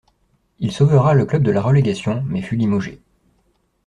[0.57, 2.99] Il sauvera le club de la relégation mais fut limogé.